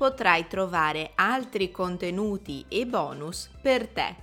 potrai 0.00 0.46
trovare 0.46 1.10
altri 1.14 1.70
contenuti 1.70 2.64
e 2.70 2.86
bonus 2.86 3.50
per 3.60 3.86
te. 3.86 4.16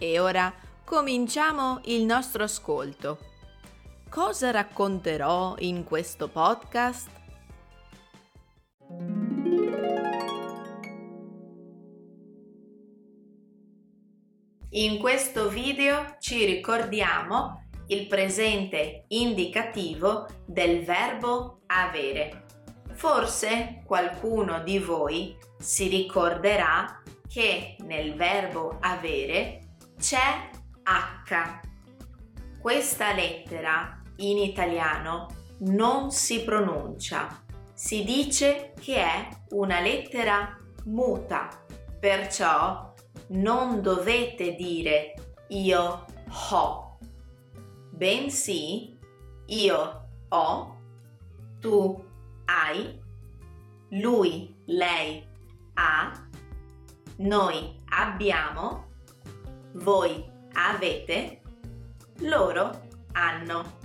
E 0.00 0.18
ora 0.18 0.52
cominciamo 0.84 1.78
il 1.84 2.02
nostro 2.02 2.42
ascolto. 2.42 3.18
Cosa 4.10 4.50
racconterò 4.50 5.54
in 5.60 5.84
questo 5.84 6.26
podcast? 6.26 7.08
In 14.70 14.98
questo 14.98 15.48
video 15.50 16.16
ci 16.18 16.44
ricordiamo 16.44 17.68
il 17.86 18.08
presente 18.08 19.04
indicativo 19.06 20.26
del 20.44 20.84
verbo 20.84 21.60
avere. 21.66 22.53
Forse 22.94 23.82
qualcuno 23.84 24.62
di 24.62 24.78
voi 24.78 25.36
si 25.58 25.88
ricorderà 25.88 27.02
che 27.28 27.76
nel 27.80 28.14
verbo 28.14 28.78
avere 28.80 29.76
c'è 29.98 30.50
H. 30.84 31.60
Questa 32.60 33.12
lettera 33.12 34.00
in 34.16 34.38
italiano 34.38 35.26
non 35.58 36.10
si 36.10 36.42
pronuncia, 36.44 37.44
si 37.72 38.04
dice 38.04 38.72
che 38.80 38.96
è 38.96 39.28
una 39.50 39.80
lettera 39.80 40.56
muta, 40.84 41.48
perciò 41.98 42.92
non 43.28 43.82
dovete 43.82 44.54
dire 44.54 45.14
io 45.48 46.04
ho, 46.52 46.98
bensì 47.90 48.96
io 49.46 50.08
ho, 50.28 50.76
tu 51.60 52.12
hai, 52.46 53.00
lui, 53.90 54.54
lei 54.66 55.24
ha, 55.74 56.28
noi 57.16 57.76
abbiamo, 57.90 58.92
voi 59.74 60.24
avete, 60.52 61.40
loro 62.18 62.88
hanno. 63.12 63.78